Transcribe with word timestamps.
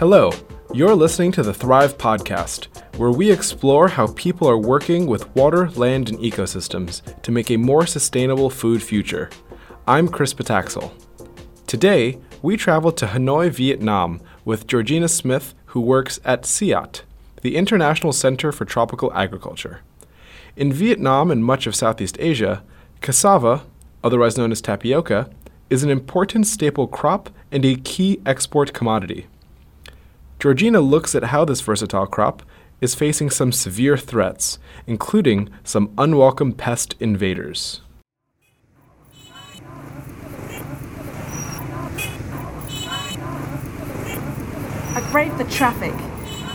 Hello, 0.00 0.30
you're 0.72 0.94
listening 0.94 1.30
to 1.32 1.42
the 1.42 1.52
Thrive 1.52 1.98
Podcast, 1.98 2.68
where 2.96 3.10
we 3.10 3.30
explore 3.30 3.86
how 3.86 4.06
people 4.14 4.48
are 4.48 4.56
working 4.56 5.06
with 5.06 5.28
water, 5.36 5.68
land, 5.72 6.08
and 6.08 6.18
ecosystems 6.20 7.02
to 7.20 7.30
make 7.30 7.50
a 7.50 7.58
more 7.58 7.84
sustainable 7.84 8.48
food 8.48 8.82
future. 8.82 9.28
I'm 9.86 10.08
Chris 10.08 10.32
Pataxel. 10.32 10.90
Today, 11.66 12.18
we 12.40 12.56
travel 12.56 12.92
to 12.92 13.08
Hanoi, 13.08 13.50
Vietnam, 13.50 14.22
with 14.42 14.66
Georgina 14.66 15.06
Smith, 15.06 15.54
who 15.66 15.82
works 15.82 16.18
at 16.24 16.44
CIAT, 16.44 17.02
the 17.42 17.56
International 17.56 18.14
Center 18.14 18.52
for 18.52 18.64
Tropical 18.64 19.12
Agriculture. 19.12 19.80
In 20.56 20.72
Vietnam 20.72 21.30
and 21.30 21.44
much 21.44 21.66
of 21.66 21.76
Southeast 21.76 22.16
Asia, 22.18 22.64
cassava, 23.02 23.64
otherwise 24.02 24.38
known 24.38 24.50
as 24.50 24.62
tapioca, 24.62 25.28
is 25.68 25.82
an 25.82 25.90
important 25.90 26.46
staple 26.46 26.86
crop 26.86 27.28
and 27.52 27.66
a 27.66 27.76
key 27.76 28.18
export 28.24 28.72
commodity. 28.72 29.26
Georgina 30.40 30.80
looks 30.80 31.14
at 31.14 31.24
how 31.24 31.44
this 31.44 31.60
versatile 31.60 32.06
crop 32.06 32.42
is 32.80 32.94
facing 32.94 33.28
some 33.28 33.52
severe 33.52 33.98
threats, 33.98 34.58
including 34.86 35.50
some 35.64 35.92
unwelcome 35.98 36.54
pest 36.54 36.94
invaders. 36.98 37.82
I 44.94 45.06
braved 45.12 45.36
the 45.36 45.44
traffic 45.50 45.92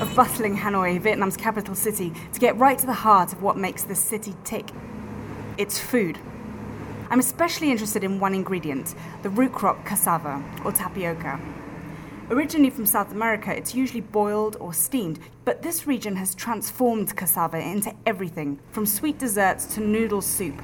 of 0.02 0.12
bustling 0.16 0.58
Hanoi, 0.58 1.00
Vietnam's 1.00 1.38
capital 1.38 1.76
city, 1.76 2.12
to 2.34 2.40
get 2.40 2.58
right 2.58 2.80
to 2.80 2.88
the 2.88 2.94
heart 2.94 3.34
of 3.34 3.44
what 3.44 3.56
makes 3.56 3.84
this 3.84 4.00
city 4.00 4.34
tick 4.44 4.68
its 5.60 5.78
food. 5.78 6.18
I'm 7.12 7.20
especially 7.20 7.70
interested 7.70 8.04
in 8.04 8.20
one 8.20 8.34
ingredient 8.34 8.96
the 9.22 9.30
root 9.30 9.52
crop 9.52 9.86
cassava, 9.86 10.44
or 10.64 10.72
tapioca. 10.72 11.40
Originally 12.32 12.72
from 12.72 12.88
South 12.88 13.12
America, 13.12 13.56
it's 13.56 13.76
usually 13.76 14.02
boiled 14.02 14.58
or 14.60 14.74
steamed, 14.74 15.20
but 15.44 15.62
this 15.62 15.86
region 15.86 16.16
has 16.16 16.34
transformed 16.34 17.16
cassava 17.16 17.60
into 17.60 17.94
everything, 18.08 18.58
from 18.72 18.88
sweet 18.88 19.20
desserts 19.20 19.66
to 19.76 19.80
noodle 19.80 20.24
soup. 20.24 20.60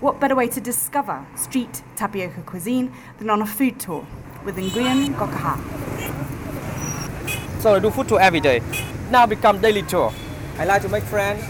What 0.00 0.20
better 0.20 0.36
way 0.36 0.48
to 0.48 0.60
discover 0.60 1.26
street 1.34 1.82
tapioca 1.96 2.42
cuisine 2.42 2.92
than 3.18 3.30
on 3.30 3.40
a 3.40 3.46
food 3.46 3.80
tour 3.80 4.06
with 4.44 4.56
Nguyen 4.56 5.14
Ngoc 5.14 5.32
Ha? 5.32 5.56
So 7.60 7.74
I 7.74 7.78
do 7.78 7.90
food 7.90 8.08
tour 8.08 8.20
every 8.20 8.40
day. 8.40 8.60
Now 9.10 9.24
become 9.24 9.62
daily 9.62 9.84
tour. 9.84 10.12
I 10.58 10.66
like 10.66 10.82
to 10.82 10.90
make 10.90 11.04
friends. 11.04 11.42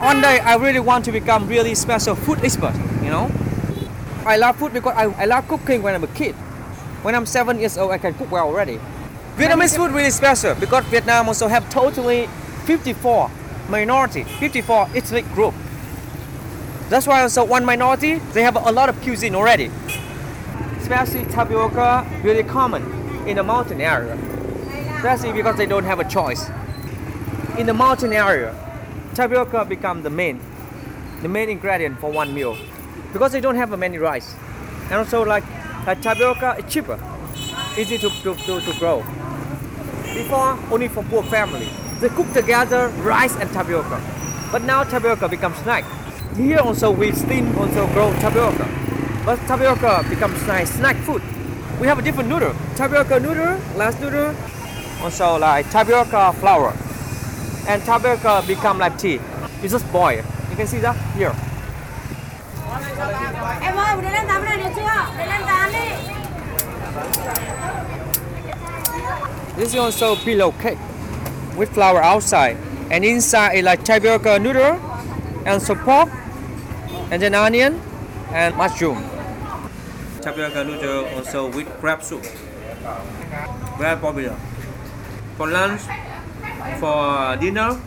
One 0.00 0.22
day 0.22 0.40
I 0.40 0.54
really 0.56 0.80
want 0.80 1.04
to 1.04 1.12
become 1.12 1.46
really 1.46 1.74
special 1.74 2.14
food 2.14 2.42
expert, 2.42 2.74
you 3.02 3.10
know. 3.10 3.30
I 4.24 4.38
love 4.38 4.56
food 4.56 4.72
because 4.72 4.94
I, 4.96 5.04
I 5.20 5.26
love 5.26 5.46
cooking 5.46 5.82
when 5.82 5.94
I'm 5.94 6.04
a 6.04 6.14
kid. 6.14 6.34
When 7.02 7.16
I'm 7.16 7.26
seven 7.26 7.58
years 7.58 7.76
old, 7.76 7.90
I 7.90 7.98
can 7.98 8.14
cook 8.14 8.30
well 8.30 8.46
already. 8.46 8.78
Vietnamese 9.36 9.76
food 9.76 9.90
really 9.90 10.10
special 10.10 10.54
because 10.54 10.84
Vietnam 10.84 11.26
also 11.26 11.48
have 11.48 11.68
totally 11.68 12.28
54 12.64 13.28
minority, 13.68 14.22
54 14.22 14.88
ethnic 14.94 15.24
group. 15.32 15.54
That's 16.88 17.06
why 17.06 17.22
also 17.22 17.44
one 17.44 17.64
minority, 17.64 18.18
they 18.34 18.42
have 18.42 18.54
a 18.54 18.70
lot 18.70 18.88
of 18.88 19.00
cuisine 19.02 19.34
already. 19.34 19.70
Especially 20.78 21.24
tapioca, 21.24 22.06
really 22.22 22.44
common 22.44 22.82
in 23.26 23.36
the 23.36 23.42
mountain 23.42 23.80
area. 23.80 24.14
Especially 24.96 25.32
because 25.32 25.56
they 25.56 25.66
don't 25.66 25.84
have 25.84 25.98
a 25.98 26.08
choice. 26.08 26.48
In 27.58 27.66
the 27.66 27.74
mountain 27.74 28.12
area, 28.12 28.54
tapioca 29.14 29.64
become 29.64 30.02
the 30.02 30.10
main, 30.10 30.40
the 31.22 31.28
main 31.28 31.48
ingredient 31.48 31.98
for 31.98 32.12
one 32.12 32.32
meal 32.32 32.56
because 33.12 33.32
they 33.32 33.40
don't 33.40 33.56
have 33.56 33.76
many 33.76 33.98
rice. 33.98 34.36
And 34.84 34.94
also 34.94 35.24
like 35.24 35.44
like 35.86 36.00
tapioca 36.00 36.56
is 36.58 36.72
cheaper, 36.72 36.98
easy 37.76 37.98
to, 37.98 38.08
to, 38.08 38.34
to, 38.34 38.60
to 38.60 38.78
grow. 38.78 39.00
Before, 40.14 40.58
only 40.70 40.88
for 40.88 41.02
poor 41.04 41.22
family. 41.24 41.68
They 42.00 42.08
cook 42.08 42.32
together 42.32 42.88
rice 43.02 43.36
and 43.36 43.50
tapioca. 43.50 44.00
But 44.52 44.62
now 44.62 44.84
tapioca 44.84 45.28
becomes 45.28 45.56
snack. 45.58 45.84
Here 46.36 46.58
also 46.58 46.90
we 46.90 47.12
steam 47.12 47.56
also 47.58 47.86
grow 47.88 48.12
tapioca. 48.20 48.68
But 49.24 49.38
tapioca 49.46 50.04
becomes 50.08 50.46
nice 50.46 50.70
snack 50.70 50.96
food. 50.96 51.22
We 51.80 51.86
have 51.86 51.98
a 51.98 52.02
different 52.02 52.28
noodle. 52.28 52.54
Tapioca 52.76 53.18
noodle, 53.18 53.58
last 53.76 54.00
noodle, 54.00 54.34
also 55.02 55.38
like 55.38 55.68
tapioca 55.70 56.32
flour. 56.34 56.74
And 57.66 57.82
tapioca 57.82 58.44
become 58.46 58.78
like 58.78 58.98
tea. 58.98 59.20
You 59.62 59.68
just 59.68 59.90
boil. 59.92 60.22
You 60.50 60.56
can 60.56 60.66
see 60.66 60.78
that 60.78 60.96
here. 61.16 61.34
This 69.56 69.74
is 69.74 69.78
also 69.78 70.16
pillow 70.16 70.50
cake 70.52 70.78
with 71.56 71.68
flour 71.74 72.02
outside, 72.02 72.56
and 72.90 73.04
inside 73.04 73.54
is 73.54 73.64
like 73.64 73.84
tapioca 73.84 74.38
noodle, 74.38 74.80
and 75.44 75.62
some 75.62 75.78
pork, 75.80 76.08
and 77.10 77.20
then 77.22 77.34
onion, 77.34 77.80
and 78.32 78.56
mushroom. 78.56 79.04
Tapioca 80.20 80.64
noodle 80.64 81.04
also 81.14 81.50
with 81.50 81.68
crab 81.78 82.02
soup. 82.02 82.24
Very 83.78 84.00
popular 84.00 84.36
for 85.36 85.48
lunch, 85.48 85.82
for 86.80 87.36
dinner, 87.36 87.78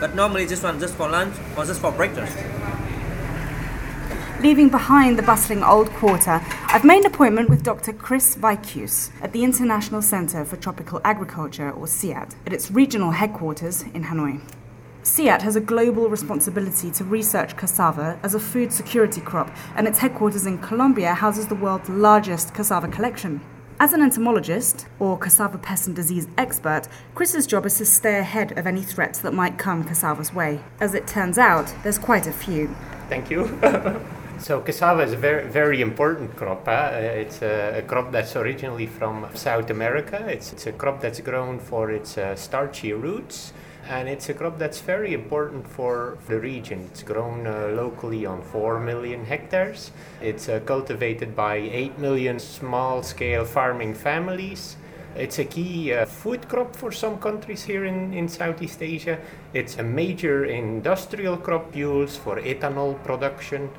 but 0.00 0.14
normally 0.14 0.44
this 0.44 0.62
one 0.62 0.78
just 0.78 0.94
for 0.94 1.08
lunch 1.08 1.34
or 1.56 1.64
just 1.64 1.80
for 1.80 1.90
breakfast. 1.92 2.36
Leaving 4.40 4.68
behind 4.68 5.18
the 5.18 5.22
bustling 5.24 5.64
old 5.64 5.90
quarter, 5.94 6.40
I've 6.68 6.84
made 6.84 7.00
an 7.00 7.06
appointment 7.06 7.50
with 7.50 7.64
Dr. 7.64 7.92
Kris 7.92 8.36
Wyckhuys 8.36 9.10
at 9.20 9.32
the 9.32 9.42
International 9.42 10.00
Center 10.00 10.44
for 10.44 10.56
Tropical 10.56 11.00
Agriculture, 11.02 11.72
or 11.72 11.86
CIAT, 11.86 12.36
at 12.46 12.52
its 12.52 12.70
regional 12.70 13.10
headquarters 13.10 13.82
in 13.82 14.04
Hanoi. 14.04 14.40
CIAT 15.02 15.42
has 15.42 15.56
a 15.56 15.60
global 15.60 16.08
responsibility 16.08 16.92
to 16.92 17.02
research 17.02 17.56
cassava 17.56 18.20
as 18.22 18.32
a 18.32 18.38
food 18.38 18.72
security 18.72 19.20
crop, 19.20 19.50
and 19.74 19.88
its 19.88 19.98
headquarters 19.98 20.46
in 20.46 20.58
Colombia 20.58 21.14
houses 21.14 21.48
the 21.48 21.56
world's 21.56 21.88
largest 21.88 22.54
cassava 22.54 22.86
collection. 22.86 23.40
As 23.80 23.92
an 23.92 24.02
entomologist, 24.02 24.86
or 25.00 25.18
cassava 25.18 25.58
pest 25.58 25.88
and 25.88 25.96
disease 25.96 26.28
expert, 26.38 26.82
Kris's 27.16 27.48
job 27.48 27.66
is 27.66 27.76
to 27.78 27.84
stay 27.84 28.20
ahead 28.20 28.56
of 28.56 28.68
any 28.68 28.82
threats 28.82 29.18
that 29.18 29.34
might 29.34 29.58
come 29.58 29.82
cassava's 29.82 30.32
way. 30.32 30.60
As 30.78 30.94
it 30.94 31.08
turns 31.08 31.38
out, 31.38 31.74
there's 31.82 31.98
quite 31.98 32.28
a 32.28 32.32
few. 32.32 32.76
Thank 33.08 33.30
you. 33.30 33.58
So 34.40 34.60
cassava 34.60 35.02
is 35.02 35.12
a 35.12 35.16
very, 35.16 35.48
very 35.48 35.80
important 35.80 36.36
crop. 36.36 36.66
Huh? 36.66 36.90
It's 36.94 37.42
a, 37.42 37.78
a, 37.78 37.82
crop 37.82 38.12
that's 38.12 38.36
originally 38.36 38.86
from 38.86 39.26
South 39.34 39.68
America. 39.70 40.24
It's, 40.28 40.52
it's 40.52 40.66
a 40.68 40.72
crop 40.72 41.00
that's 41.00 41.20
grown 41.20 41.58
for 41.58 41.90
its 41.90 42.16
uh, 42.16 42.36
starchy 42.36 42.92
roots. 42.92 43.52
And 43.88 44.08
it's 44.08 44.28
a 44.28 44.34
crop 44.34 44.58
that's 44.58 44.80
very 44.80 45.12
important 45.12 45.66
for 45.66 46.18
the 46.28 46.38
region. 46.38 46.88
It's 46.92 47.02
grown 47.02 47.48
uh, 47.48 47.72
locally 47.74 48.26
on 48.26 48.42
4 48.42 48.78
million 48.78 49.24
hectares. 49.24 49.90
It's 50.22 50.48
uh, 50.48 50.60
cultivated 50.60 51.34
by 51.34 51.56
8 51.56 51.98
million 51.98 52.38
small 52.38 53.02
scale 53.02 53.44
farming 53.44 53.94
families. 53.94 54.76
It's 55.16 55.40
a 55.40 55.44
key 55.44 55.92
uh, 55.92 56.06
food 56.06 56.48
crop 56.48 56.76
for 56.76 56.92
some 56.92 57.18
countries 57.18 57.64
here 57.64 57.86
in, 57.86 58.14
in 58.14 58.28
Southeast 58.28 58.82
Asia. 58.82 59.18
It's 59.52 59.78
a 59.78 59.82
major 59.82 60.44
industrial 60.44 61.38
crop 61.38 61.74
used 61.74 62.20
for 62.20 62.36
ethanol 62.36 63.02
production 63.02 63.70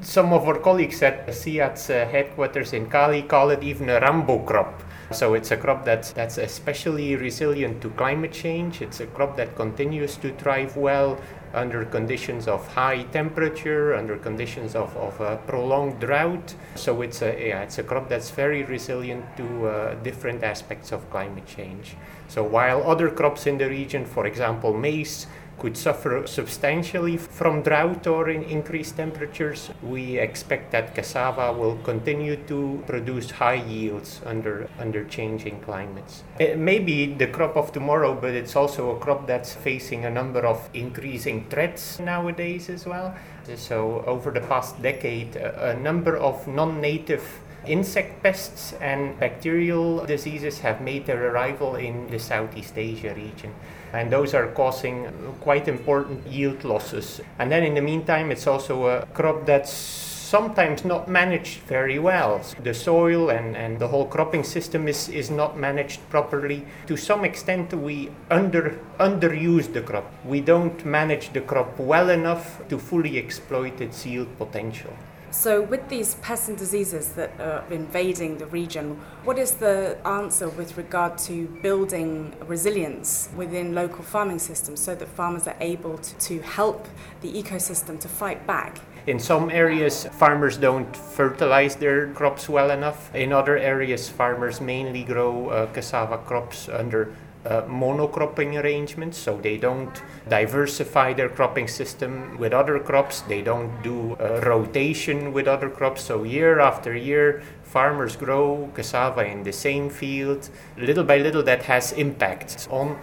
some 0.00 0.32
of 0.32 0.46
our 0.46 0.58
colleagues 0.58 1.02
at 1.02 1.26
CIAT's 1.32 1.90
uh, 1.90 2.06
headquarters 2.10 2.72
in 2.72 2.90
Cali 2.90 3.22
call 3.22 3.50
it 3.50 3.62
even 3.62 3.88
a 3.88 4.00
Rambo 4.00 4.40
crop. 4.40 4.82
So 5.12 5.34
it's 5.34 5.50
a 5.50 5.56
crop 5.56 5.84
that's, 5.84 6.12
that's 6.12 6.38
especially 6.38 7.14
resilient 7.16 7.82
to 7.82 7.90
climate 7.90 8.32
change. 8.32 8.82
It's 8.82 9.00
a 9.00 9.06
crop 9.06 9.36
that 9.36 9.54
continues 9.54 10.16
to 10.18 10.32
thrive 10.34 10.76
well 10.76 11.20
under 11.52 11.84
conditions 11.84 12.48
of 12.48 12.66
high 12.66 13.04
temperature, 13.04 13.94
under 13.94 14.16
conditions 14.16 14.74
of, 14.74 14.94
of 14.96 15.46
prolonged 15.46 16.00
drought. 16.00 16.54
So 16.74 17.02
it's 17.02 17.22
a, 17.22 17.48
yeah, 17.48 17.62
it's 17.62 17.78
a 17.78 17.82
crop 17.82 18.08
that's 18.08 18.30
very 18.30 18.64
resilient 18.64 19.24
to 19.36 19.66
uh, 19.66 19.94
different 20.02 20.42
aspects 20.42 20.90
of 20.90 21.08
climate 21.10 21.46
change. 21.46 21.96
So 22.28 22.42
while 22.42 22.82
other 22.82 23.10
crops 23.10 23.46
in 23.46 23.58
the 23.58 23.68
region, 23.68 24.04
for 24.04 24.26
example 24.26 24.74
maize, 24.74 25.26
could 25.58 25.76
suffer 25.76 26.26
substantially 26.26 27.16
from 27.16 27.62
drought 27.62 28.06
or 28.06 28.28
in 28.28 28.42
increased 28.44 28.96
temperatures. 28.96 29.70
We 29.82 30.18
expect 30.18 30.72
that 30.72 30.94
cassava 30.94 31.52
will 31.52 31.76
continue 31.78 32.36
to 32.48 32.82
produce 32.86 33.30
high 33.30 33.62
yields 33.62 34.20
under, 34.26 34.68
under 34.78 35.04
changing 35.04 35.60
climates. 35.60 36.24
It 36.38 36.58
may 36.58 36.78
be 36.78 37.14
the 37.14 37.26
crop 37.26 37.56
of 37.56 37.72
tomorrow, 37.72 38.14
but 38.14 38.34
it's 38.34 38.56
also 38.56 38.96
a 38.96 38.98
crop 38.98 39.26
that's 39.26 39.52
facing 39.54 40.04
a 40.04 40.10
number 40.10 40.40
of 40.40 40.68
increasing 40.74 41.46
threats 41.48 41.98
nowadays 41.98 42.68
as 42.68 42.86
well. 42.86 43.14
So, 43.56 44.02
over 44.06 44.30
the 44.30 44.40
past 44.40 44.80
decade, 44.80 45.36
a, 45.36 45.70
a 45.70 45.76
number 45.78 46.16
of 46.16 46.48
non 46.48 46.80
native 46.80 47.22
insect 47.66 48.22
pests 48.22 48.72
and 48.80 49.18
bacterial 49.18 50.04
diseases 50.06 50.60
have 50.60 50.80
made 50.80 51.06
their 51.06 51.30
arrival 51.30 51.76
in 51.76 52.08
the 52.10 52.18
Southeast 52.18 52.76
Asia 52.76 53.14
region 53.14 53.52
and 53.94 54.10
those 54.10 54.34
are 54.34 54.48
causing 54.48 55.06
quite 55.40 55.68
important 55.68 56.26
yield 56.26 56.64
losses. 56.64 57.20
And 57.38 57.50
then 57.50 57.62
in 57.62 57.74
the 57.74 57.80
meantime, 57.80 58.32
it's 58.32 58.46
also 58.46 58.86
a 58.86 59.06
crop 59.06 59.46
that's 59.46 59.72
sometimes 59.72 60.84
not 60.84 61.06
managed 61.06 61.60
very 61.60 61.98
well. 62.00 62.40
The 62.60 62.74
soil 62.74 63.30
and, 63.30 63.56
and 63.56 63.78
the 63.78 63.86
whole 63.86 64.06
cropping 64.06 64.42
system 64.42 64.88
is, 64.88 65.08
is 65.08 65.30
not 65.30 65.56
managed 65.56 66.00
properly. 66.10 66.66
To 66.88 66.96
some 66.96 67.24
extent, 67.24 67.72
we 67.72 68.10
under 68.30 68.80
underuse 68.98 69.72
the 69.72 69.82
crop. 69.82 70.12
We 70.24 70.40
don't 70.40 70.84
manage 70.84 71.32
the 71.32 71.42
crop 71.42 71.78
well 71.78 72.10
enough 72.10 72.66
to 72.68 72.78
fully 72.78 73.16
exploit 73.16 73.80
its 73.80 74.04
yield 74.04 74.36
potential. 74.38 74.92
So, 75.34 75.60
with 75.60 75.88
these 75.88 76.14
pests 76.22 76.48
and 76.48 76.56
diseases 76.56 77.08
that 77.14 77.32
are 77.40 77.64
invading 77.68 78.38
the 78.38 78.46
region, 78.46 79.00
what 79.24 79.36
is 79.36 79.54
the 79.54 79.98
answer 80.06 80.48
with 80.48 80.76
regard 80.76 81.18
to 81.26 81.48
building 81.60 82.32
resilience 82.46 83.28
within 83.36 83.74
local 83.74 84.04
farming 84.04 84.38
systems 84.38 84.78
so 84.80 84.94
that 84.94 85.08
farmers 85.08 85.48
are 85.48 85.56
able 85.60 85.98
to, 85.98 86.18
to 86.18 86.40
help 86.40 86.86
the 87.20 87.32
ecosystem 87.32 87.98
to 88.00 88.08
fight 88.08 88.46
back? 88.46 88.78
In 89.08 89.18
some 89.18 89.50
areas, 89.50 90.04
farmers 90.04 90.56
don't 90.56 90.96
fertilize 90.96 91.74
their 91.76 92.12
crops 92.12 92.48
well 92.48 92.70
enough. 92.70 93.12
In 93.12 93.32
other 93.32 93.58
areas, 93.58 94.08
farmers 94.08 94.60
mainly 94.60 95.02
grow 95.02 95.48
uh, 95.48 95.66
cassava 95.66 96.18
crops 96.18 96.68
under 96.68 97.12
uh, 97.46 97.62
monocropping 97.62 98.62
arrangements, 98.62 99.18
so 99.18 99.36
they 99.38 99.56
don't 99.56 100.02
diversify 100.28 101.12
their 101.12 101.28
cropping 101.28 101.68
system 101.68 102.36
with 102.38 102.52
other 102.52 102.78
crops, 102.78 103.20
they 103.22 103.42
don't 103.42 103.82
do 103.82 104.14
uh, 104.14 104.40
rotation 104.44 105.32
with 105.32 105.46
other 105.46 105.68
crops, 105.68 106.02
so 106.02 106.24
year 106.24 106.60
after 106.60 106.96
year, 106.96 107.42
farmers 107.62 108.14
grow 108.16 108.70
cassava 108.74 109.26
in 109.26 109.42
the 109.42 109.52
same 109.52 109.90
field. 109.90 110.48
Little 110.76 111.04
by 111.04 111.18
little, 111.18 111.42
that 111.42 111.62
has 111.64 111.92
impacts 111.92 112.68
on, 112.68 112.96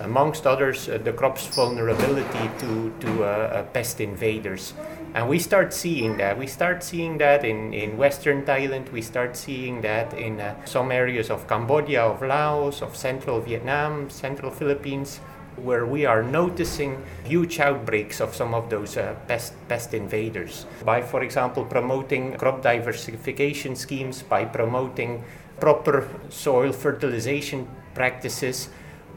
amongst 0.00 0.46
others, 0.46 0.88
uh, 0.88 0.98
the 0.98 1.12
crop's 1.12 1.46
vulnerability 1.46 2.50
to, 2.58 2.92
to 3.00 3.24
uh, 3.24 3.26
uh, 3.26 3.62
pest 3.72 4.00
invaders. 4.00 4.74
And 5.14 5.28
we 5.28 5.38
start 5.38 5.72
seeing 5.72 6.18
that. 6.18 6.38
We 6.38 6.46
start 6.46 6.82
seeing 6.82 7.18
that 7.18 7.44
in, 7.44 7.72
in 7.72 7.96
Western 7.96 8.44
Thailand. 8.44 8.92
We 8.92 9.02
start 9.02 9.36
seeing 9.36 9.80
that 9.80 10.12
in 10.12 10.40
uh, 10.40 10.54
some 10.64 10.92
areas 10.92 11.30
of 11.30 11.48
Cambodia, 11.48 12.02
of 12.02 12.22
Laos, 12.22 12.82
of 12.82 12.96
Central 12.96 13.40
Vietnam, 13.40 14.10
Central 14.10 14.50
Philippines, 14.50 15.20
where 15.56 15.86
we 15.86 16.04
are 16.04 16.22
noticing 16.22 17.02
huge 17.24 17.58
outbreaks 17.58 18.20
of 18.20 18.34
some 18.34 18.54
of 18.54 18.70
those 18.70 18.96
uh, 18.96 19.16
pest, 19.26 19.54
pest 19.68 19.94
invaders. 19.94 20.66
By, 20.84 21.02
for 21.02 21.22
example, 21.22 21.64
promoting 21.64 22.36
crop 22.36 22.62
diversification 22.62 23.76
schemes, 23.76 24.22
by 24.22 24.44
promoting 24.44 25.24
proper 25.58 26.08
soil 26.28 26.72
fertilization 26.72 27.66
practices, 27.94 28.68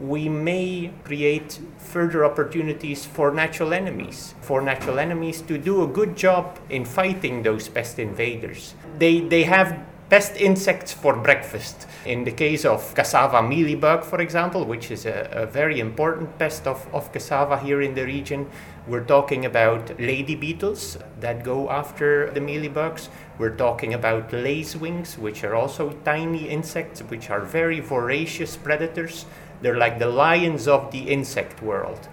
we 0.02 0.28
may 0.28 0.92
create 1.04 1.60
further 1.78 2.24
opportunities 2.24 3.06
for 3.06 3.30
natural 3.30 3.72
enemies, 3.72 4.34
for 4.40 4.60
natural 4.60 4.98
enemies 4.98 5.40
to 5.42 5.56
do 5.56 5.84
a 5.84 5.86
good 5.86 6.16
job 6.16 6.58
in 6.68 6.84
fighting 6.84 7.44
those 7.44 7.68
pest 7.68 8.00
invaders. 8.00 8.74
They, 8.98 9.20
they 9.20 9.44
have 9.44 9.78
pest 10.10 10.36
insects 10.36 10.92
for 10.92 11.14
breakfast. 11.14 11.86
In 12.04 12.24
the 12.24 12.32
case 12.32 12.64
of 12.64 12.94
cassava 12.94 13.38
mealybug, 13.38 14.04
for 14.04 14.20
example, 14.20 14.64
which 14.64 14.90
is 14.90 15.06
a, 15.06 15.28
a, 15.32 15.46
very 15.46 15.80
important 15.80 16.36
pest 16.38 16.66
of, 16.66 16.86
of 16.92 17.10
cassava 17.12 17.58
here 17.58 17.80
in 17.80 17.94
the 17.94 18.04
region, 18.04 18.50
we're 18.86 19.04
talking 19.04 19.46
about 19.46 19.98
lady 20.00 20.34
beetles 20.34 20.98
that 21.20 21.44
go 21.44 21.70
after 21.70 22.30
the 22.30 22.40
mealybugs. 22.40 23.08
We're 23.38 23.56
talking 23.56 23.94
about 23.94 24.30
lacewings, 24.32 25.16
which 25.16 25.44
are 25.44 25.54
also 25.54 25.92
tiny 26.04 26.48
insects, 26.48 27.00
which 27.00 27.30
are 27.30 27.40
very 27.40 27.80
voracious 27.80 28.56
predators 28.56 29.24
they're 29.62 29.78
like 29.78 29.98
the 29.98 30.08
lions 30.08 30.68
of 30.68 30.90
the 30.90 31.08
insect 31.08 31.62
world. 31.62 32.08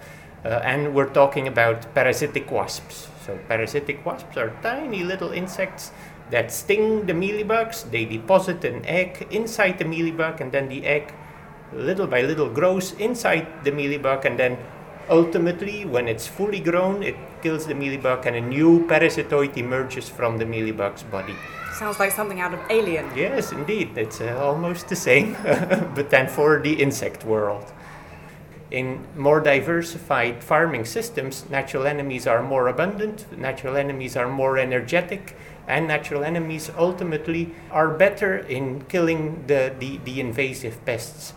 Uh, 0.45 0.61
and 0.63 0.95
we're 0.95 1.09
talking 1.09 1.47
about 1.47 1.93
parasitic 1.93 2.49
wasps. 2.49 3.09
So, 3.25 3.37
parasitic 3.49 4.05
wasps 4.05 4.37
are 4.37 4.55
tiny 4.61 5.03
little 5.03 5.31
insects 5.31 5.91
that 6.31 6.51
sting 6.51 7.05
the 7.05 7.13
mealybugs. 7.13 7.91
They 7.91 8.05
deposit 8.05 8.63
an 8.63 8.85
egg 8.85 9.27
inside 9.31 9.79
the 9.79 9.85
mealybug, 9.85 10.39
and 10.39 10.51
then 10.51 10.69
the 10.69 10.85
egg, 10.85 11.13
little 11.73 12.07
by 12.07 12.21
little, 12.21 12.49
grows 12.49 12.93
inside 12.93 13.65
the 13.65 13.71
mealybug, 13.71 14.23
and 14.25 14.39
then 14.39 14.57
ultimately, 15.09 15.83
when 15.85 16.07
it's 16.07 16.27
fully 16.27 16.59
grown, 16.59 17.03
it 17.03 17.17
kills 17.41 17.65
the 17.65 17.73
mealybug, 17.73 18.25
and 18.25 18.35
a 18.35 18.41
new 18.41 18.85
parasitoid 18.87 19.57
emerges 19.57 20.09
from 20.09 20.37
the 20.37 20.45
mealybug's 20.45 21.03
body. 21.03 21.35
Sounds 21.73 21.99
like 21.99 22.11
something 22.11 22.41
out 22.41 22.53
of 22.53 22.59
Alien. 22.69 23.09
Yes, 23.15 23.51
indeed. 23.51 23.97
It's 23.97 24.19
uh, 24.19 24.37
almost 24.41 24.89
the 24.89 24.95
same, 24.95 25.33
but 25.95 26.09
then 26.09 26.27
for 26.27 26.59
the 26.59 26.73
insect 26.73 27.23
world. 27.23 27.71
In 28.71 29.07
more 29.15 29.39
diversified 29.39 30.43
farming 30.43 30.85
systems, 30.85 31.49
natural 31.49 31.87
enemies 31.87 32.27
are 32.27 32.43
more 32.43 32.67
abundant, 32.67 33.25
natural 33.35 33.75
enemies 33.75 34.15
are 34.15 34.29
more 34.29 34.57
energetic, 34.57 35.35
and 35.67 35.87
natural 35.87 36.23
enemies 36.23 36.69
ultimately 36.77 37.51
are 37.71 37.89
better 37.89 38.37
in 38.37 38.81
killing 38.83 39.43
the, 39.47 39.73
the, 39.79 39.97
the 40.03 40.19
invasive 40.19 40.83
pests. 40.85 41.33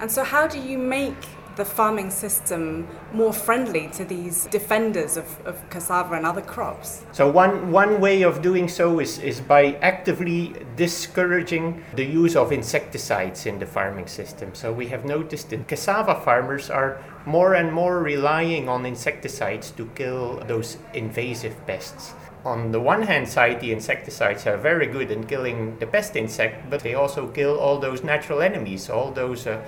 And 0.00 0.10
so, 0.10 0.24
how 0.24 0.46
do 0.46 0.58
you 0.58 0.78
make 0.78 1.26
the 1.56 1.64
farming 1.64 2.10
system 2.10 2.88
more 3.12 3.32
friendly 3.32 3.88
to 3.88 4.04
these 4.04 4.46
defenders 4.46 5.16
of, 5.16 5.46
of 5.46 5.68
cassava 5.70 6.14
and 6.14 6.26
other 6.26 6.40
crops? 6.40 7.04
So 7.12 7.30
one, 7.30 7.70
one 7.70 8.00
way 8.00 8.22
of 8.22 8.42
doing 8.42 8.68
so 8.68 9.00
is, 9.00 9.18
is 9.18 9.40
by 9.40 9.74
actively 9.82 10.54
discouraging 10.76 11.84
the 11.94 12.04
use 12.04 12.36
of 12.36 12.52
insecticides 12.52 13.46
in 13.46 13.58
the 13.58 13.66
farming 13.66 14.06
system. 14.06 14.54
So 14.54 14.72
we 14.72 14.88
have 14.88 15.04
noticed 15.04 15.50
that 15.50 15.68
cassava 15.68 16.20
farmers 16.20 16.70
are 16.70 17.02
more 17.26 17.54
and 17.54 17.72
more 17.72 18.02
relying 18.02 18.68
on 18.68 18.86
insecticides 18.86 19.70
to 19.72 19.86
kill 19.94 20.42
those 20.46 20.78
invasive 20.94 21.54
pests 21.66 22.14
on 22.44 22.72
the 22.72 22.80
one 22.80 23.02
hand 23.02 23.28
side, 23.28 23.60
the 23.60 23.72
insecticides 23.72 24.46
are 24.46 24.56
very 24.56 24.86
good 24.86 25.10
in 25.10 25.24
killing 25.26 25.78
the 25.78 25.86
pest 25.86 26.16
insect, 26.16 26.68
but 26.70 26.80
they 26.80 26.94
also 26.94 27.28
kill 27.28 27.58
all 27.58 27.78
those 27.78 28.02
natural 28.02 28.42
enemies, 28.42 28.90
all 28.90 29.12
those 29.12 29.46
uh, 29.46 29.62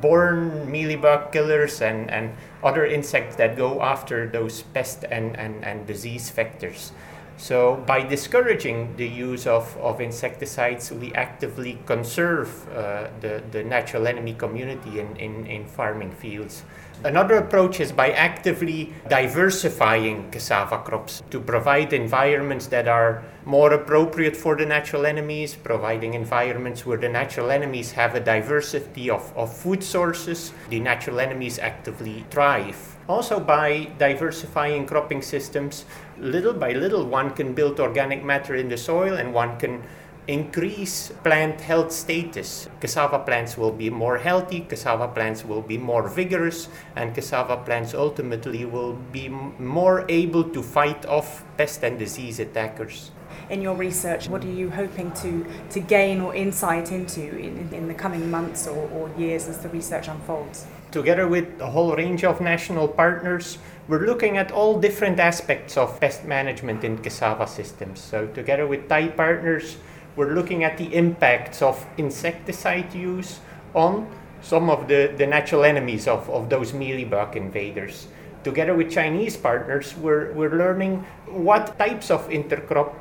born 0.00 0.66
mealybug 0.66 1.32
killers 1.32 1.80
and, 1.80 2.10
and 2.10 2.32
other 2.62 2.84
insects 2.84 3.36
that 3.36 3.56
go 3.56 3.80
after 3.82 4.28
those 4.28 4.62
pest 4.62 5.04
and, 5.10 5.36
and, 5.36 5.64
and 5.64 5.86
disease 5.86 6.30
vectors. 6.30 6.90
So, 7.38 7.76
by 7.86 8.02
discouraging 8.02 8.96
the 8.96 9.06
use 9.06 9.46
of, 9.46 9.76
of 9.76 10.00
insecticides, 10.00 10.90
we 10.90 11.12
actively 11.14 11.78
conserve 11.84 12.48
uh, 12.70 13.08
the, 13.20 13.42
the 13.50 13.62
natural 13.62 14.06
enemy 14.06 14.32
community 14.34 15.00
in, 15.00 15.14
in, 15.16 15.46
in 15.46 15.66
farming 15.66 16.12
fields. 16.12 16.64
Another 17.04 17.36
approach 17.36 17.78
is 17.78 17.92
by 17.92 18.10
actively 18.12 18.94
diversifying 19.10 20.30
cassava 20.30 20.78
crops 20.78 21.22
to 21.30 21.38
provide 21.38 21.92
environments 21.92 22.68
that 22.68 22.88
are 22.88 23.22
more 23.44 23.74
appropriate 23.74 24.34
for 24.34 24.56
the 24.56 24.64
natural 24.64 25.04
enemies, 25.04 25.54
providing 25.54 26.14
environments 26.14 26.86
where 26.86 26.96
the 26.96 27.08
natural 27.08 27.50
enemies 27.50 27.92
have 27.92 28.14
a 28.14 28.20
diversity 28.20 29.10
of, 29.10 29.30
of 29.36 29.54
food 29.54 29.84
sources. 29.84 30.52
The 30.70 30.80
natural 30.80 31.20
enemies 31.20 31.58
actively 31.58 32.24
thrive. 32.30 32.95
Also, 33.08 33.38
by 33.38 33.86
diversifying 33.98 34.84
cropping 34.84 35.22
systems, 35.22 35.84
little 36.18 36.52
by 36.52 36.72
little, 36.72 37.06
one 37.06 37.30
can 37.30 37.54
build 37.54 37.78
organic 37.78 38.24
matter 38.24 38.56
in 38.56 38.68
the 38.68 38.76
soil 38.76 39.14
and 39.14 39.32
one 39.32 39.56
can 39.58 39.80
increase 40.26 41.12
plant 41.22 41.60
health 41.60 41.92
status. 41.92 42.68
Cassava 42.80 43.20
plants 43.20 43.56
will 43.56 43.70
be 43.70 43.90
more 43.90 44.18
healthy, 44.18 44.60
cassava 44.60 45.06
plants 45.06 45.44
will 45.44 45.62
be 45.62 45.78
more 45.78 46.08
vigorous, 46.08 46.68
and 46.96 47.14
cassava 47.14 47.58
plants 47.58 47.94
ultimately 47.94 48.64
will 48.64 48.94
be 49.12 49.28
more 49.28 50.04
able 50.08 50.42
to 50.42 50.60
fight 50.60 51.06
off 51.06 51.44
pest 51.56 51.84
and 51.84 52.00
disease 52.00 52.40
attackers. 52.40 53.12
In 53.50 53.62
your 53.62 53.76
research, 53.76 54.28
what 54.28 54.44
are 54.44 54.50
you 54.50 54.68
hoping 54.70 55.12
to, 55.12 55.46
to 55.70 55.78
gain 55.78 56.20
or 56.20 56.34
insight 56.34 56.90
into 56.90 57.22
in, 57.38 57.72
in 57.72 57.86
the 57.86 57.94
coming 57.94 58.28
months 58.28 58.66
or, 58.66 58.90
or 58.90 59.10
years 59.16 59.46
as 59.46 59.58
the 59.58 59.68
research 59.68 60.08
unfolds? 60.08 60.66
Together 60.92 61.26
with 61.26 61.60
a 61.60 61.66
whole 61.66 61.94
range 61.96 62.24
of 62.24 62.40
national 62.40 62.88
partners, 62.88 63.58
we're 63.88 64.06
looking 64.06 64.36
at 64.36 64.52
all 64.52 64.80
different 64.80 65.18
aspects 65.18 65.76
of 65.76 66.00
pest 66.00 66.24
management 66.24 66.84
in 66.84 66.98
cassava 66.98 67.46
systems. 67.46 68.00
So, 68.00 68.26
together 68.28 68.66
with 68.66 68.88
Thai 68.88 69.08
partners, 69.08 69.76
we're 70.14 70.34
looking 70.34 70.64
at 70.64 70.78
the 70.78 70.94
impacts 70.94 71.60
of 71.60 71.84
insecticide 71.98 72.94
use 72.94 73.40
on 73.74 74.08
some 74.42 74.70
of 74.70 74.88
the, 74.88 75.12
the 75.16 75.26
natural 75.26 75.64
enemies 75.64 76.06
of, 76.06 76.28
of 76.30 76.48
those 76.48 76.72
mealybug 76.72 77.36
invaders. 77.36 78.06
Together 78.44 78.74
with 78.74 78.90
Chinese 78.90 79.36
partners, 79.36 79.94
we're, 79.96 80.32
we're 80.32 80.56
learning 80.56 81.04
what 81.26 81.76
types 81.78 82.10
of 82.10 82.28
intercrop 82.28 82.94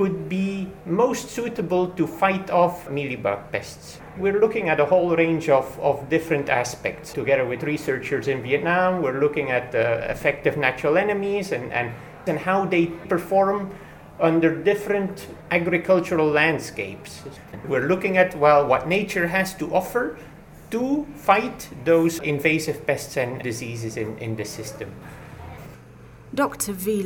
could 0.00 0.30
be 0.30 0.66
most 0.86 1.28
suitable 1.28 1.88
to 1.88 2.06
fight 2.06 2.48
off 2.50 2.88
mealybug 2.88 3.52
pests. 3.52 4.00
We're 4.16 4.40
looking 4.40 4.70
at 4.70 4.80
a 4.80 4.86
whole 4.86 5.14
range 5.14 5.50
of, 5.50 5.78
of 5.78 6.08
different 6.08 6.48
aspects. 6.48 7.12
Together 7.12 7.44
with 7.44 7.64
researchers 7.64 8.26
in 8.26 8.42
Vietnam, 8.42 9.02
we're 9.02 9.20
looking 9.20 9.50
at 9.50 9.74
uh, 9.74 10.06
effective 10.08 10.56
natural 10.56 10.96
enemies 10.96 11.52
and, 11.52 11.70
and, 11.70 11.92
and 12.26 12.38
how 12.38 12.64
they 12.64 12.86
perform 12.86 13.74
under 14.18 14.56
different 14.56 15.26
agricultural 15.50 16.30
landscapes. 16.30 17.20
We're 17.68 17.86
looking 17.86 18.16
at 18.16 18.34
well 18.34 18.66
what 18.66 18.88
nature 18.88 19.28
has 19.28 19.54
to 19.56 19.74
offer 19.74 20.16
to 20.70 21.06
fight 21.14 21.68
those 21.84 22.20
invasive 22.20 22.86
pests 22.86 23.18
and 23.18 23.42
diseases 23.42 23.98
in, 23.98 24.16
in 24.16 24.34
the 24.36 24.46
system. 24.46 24.94
Dr. 26.34 26.72
V. 26.72 27.02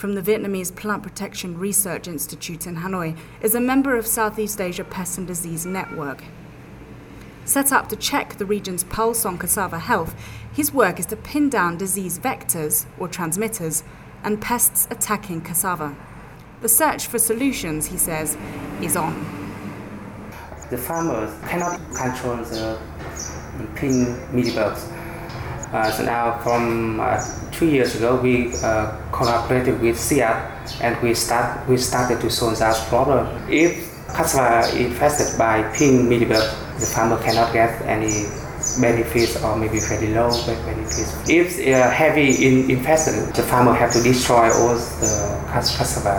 From 0.00 0.14
the 0.14 0.22
Vietnamese 0.22 0.74
Plant 0.74 1.02
Protection 1.02 1.58
Research 1.58 2.08
Institute 2.08 2.66
in 2.66 2.76
Hanoi, 2.76 3.18
is 3.42 3.54
a 3.54 3.60
member 3.60 3.98
of 3.98 4.06
Southeast 4.06 4.58
Asia 4.58 4.82
Pest 4.82 5.18
and 5.18 5.26
Disease 5.26 5.66
Network. 5.66 6.24
Set 7.44 7.70
up 7.70 7.90
to 7.90 7.96
check 7.96 8.38
the 8.38 8.46
region's 8.46 8.82
pulse 8.82 9.26
on 9.26 9.36
cassava 9.36 9.78
health, 9.78 10.14
his 10.54 10.72
work 10.72 10.98
is 10.98 11.04
to 11.04 11.16
pin 11.16 11.50
down 11.50 11.76
disease 11.76 12.18
vectors 12.18 12.86
or 12.98 13.08
transmitters 13.08 13.84
and 14.24 14.40
pests 14.40 14.88
attacking 14.90 15.42
cassava. 15.42 15.94
The 16.62 16.68
search 16.70 17.06
for 17.06 17.18
solutions, 17.18 17.88
he 17.88 17.98
says, 17.98 18.38
is 18.80 18.96
on. 18.96 19.12
The 20.70 20.78
farmers 20.78 21.30
cannot 21.46 21.78
control 21.94 22.38
the 22.38 22.78
pink 23.74 24.08
mealybugs. 24.32 24.96
Uh, 25.72 25.88
so 25.92 26.04
now, 26.04 26.38
from 26.38 26.98
uh, 26.98 27.22
two 27.52 27.66
years 27.66 27.94
ago, 27.94 28.16
we 28.16 28.52
uh, 28.56 28.96
collaborated 29.20 29.78
with 29.82 29.96
CIAT 29.96 30.80
and 30.80 30.96
we 31.02 31.12
start 31.12 31.68
we 31.68 31.76
started 31.76 32.20
to 32.22 32.30
solve 32.30 32.58
that 32.58 32.76
problem. 32.88 33.28
If 33.50 33.72
cassava 34.08 34.74
infested 34.76 35.38
by 35.38 35.62
pink 35.76 36.08
mealybug, 36.08 36.46
the 36.80 36.86
farmer 36.86 37.18
cannot 37.22 37.52
get 37.52 37.70
any 37.82 38.24
benefits 38.80 39.36
or 39.44 39.56
maybe 39.56 39.78
very 39.80 40.08
low 40.16 40.30
benefits. 40.46 41.12
If 41.28 41.60
uh, 41.60 41.90
heavy 41.90 42.28
in 42.46 42.70
infested, 42.70 43.34
the 43.34 43.42
farmer 43.42 43.74
have 43.74 43.92
to 43.92 44.02
destroy 44.02 44.48
all 44.52 44.74
the 45.04 45.12
cassava 45.52 46.16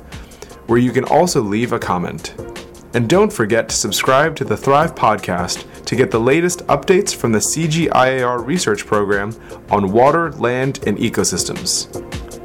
where 0.67 0.79
you 0.79 0.91
can 0.91 1.03
also 1.05 1.41
leave 1.41 1.71
a 1.71 1.79
comment. 1.79 2.54
And 2.95 3.09
don't 3.09 3.31
forget 3.31 3.67
to 3.67 3.75
subscribe 3.75 4.37
to 4.37 4.45
the 4.45 4.55
Thrive 4.55 4.95
podcast 4.95 5.83
to 5.83 5.97
get 5.97 6.11
the 6.11 6.19
latest 6.19 6.65
updates 6.67 7.13
from 7.13 7.33
the 7.33 7.39
CGIAR 7.39 8.45
research 8.45 8.85
program 8.85 9.35
on 9.69 9.91
water, 9.91 10.31
land, 10.31 10.79
and 10.87 10.97
ecosystems. 10.97 11.91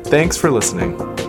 Thanks 0.08 0.36
for 0.36 0.50
listening. 0.50 1.19